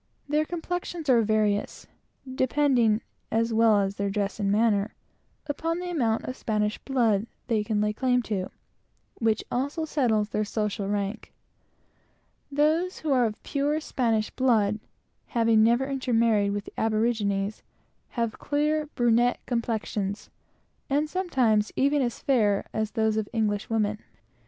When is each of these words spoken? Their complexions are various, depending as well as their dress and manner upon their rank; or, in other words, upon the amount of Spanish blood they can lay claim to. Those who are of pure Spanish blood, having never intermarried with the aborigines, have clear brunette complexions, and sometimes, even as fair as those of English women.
Their 0.27 0.45
complexions 0.45 1.09
are 1.09 1.21
various, 1.21 1.85
depending 2.27 3.01
as 3.29 3.53
well 3.53 3.77
as 3.81 3.97
their 3.97 4.09
dress 4.09 4.39
and 4.39 4.51
manner 4.51 4.95
upon 5.45 5.77
their 5.77 5.89
rank; 5.89 5.97
or, 6.01 6.01
in 6.01 6.01
other 6.01 6.11
words, 6.11 6.23
upon 6.25 6.25
the 6.25 6.25
amount 6.25 6.25
of 6.25 6.37
Spanish 6.37 6.77
blood 6.79 7.27
they 7.45 7.63
can 7.63 7.81
lay 7.81 7.93
claim 7.93 8.23
to. 8.23 8.49
Those 12.51 12.99
who 13.01 13.11
are 13.11 13.25
of 13.27 13.43
pure 13.43 13.79
Spanish 13.79 14.31
blood, 14.31 14.79
having 15.27 15.61
never 15.63 15.85
intermarried 15.87 16.51
with 16.53 16.65
the 16.65 16.79
aborigines, 16.79 17.61
have 18.17 18.39
clear 18.39 18.87
brunette 18.95 19.39
complexions, 19.45 20.31
and 20.89 21.07
sometimes, 21.07 21.71
even 21.75 22.01
as 22.01 22.17
fair 22.17 22.65
as 22.73 22.89
those 22.89 23.17
of 23.17 23.29
English 23.33 23.69
women. 23.69 23.99